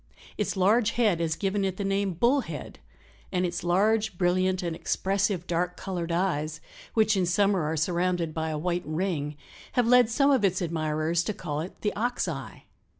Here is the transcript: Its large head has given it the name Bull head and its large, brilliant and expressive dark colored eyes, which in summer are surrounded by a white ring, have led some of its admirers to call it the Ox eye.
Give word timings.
Its 0.35 0.57
large 0.57 0.93
head 0.93 1.19
has 1.19 1.35
given 1.35 1.63
it 1.63 1.77
the 1.77 1.83
name 1.83 2.13
Bull 2.13 2.39
head 2.41 2.79
and 3.31 3.45
its 3.45 3.63
large, 3.63 4.17
brilliant 4.17 4.63
and 4.63 4.75
expressive 4.75 5.45
dark 5.45 5.77
colored 5.77 6.11
eyes, 6.11 6.59
which 6.95 7.15
in 7.15 7.27
summer 7.27 7.61
are 7.65 7.77
surrounded 7.77 8.33
by 8.33 8.49
a 8.49 8.57
white 8.57 8.81
ring, 8.83 9.37
have 9.73 9.85
led 9.85 10.09
some 10.09 10.31
of 10.31 10.43
its 10.43 10.59
admirers 10.59 11.23
to 11.23 11.35
call 11.35 11.59
it 11.61 11.81
the 11.81 11.93
Ox 11.95 12.27
eye. 12.27 12.63